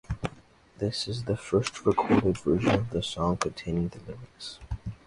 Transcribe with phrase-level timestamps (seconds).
[0.79, 4.57] This is the first recorded version of the song containing the lyrics.